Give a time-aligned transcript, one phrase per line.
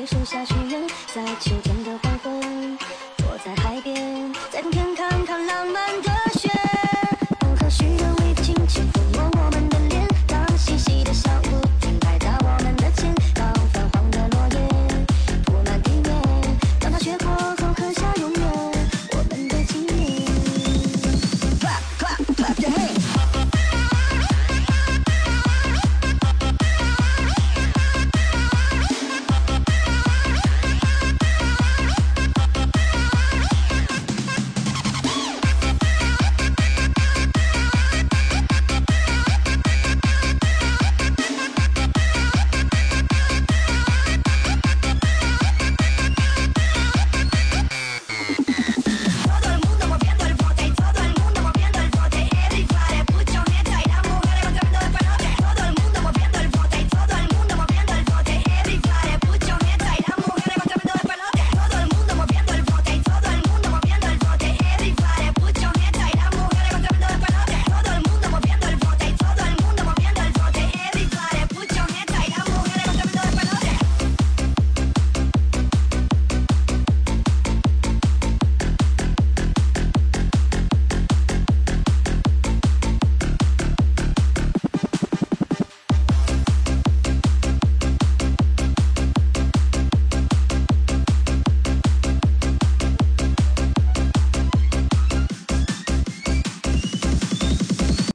[0.00, 0.80] 被树下许愿，
[1.14, 1.79] 在秋天。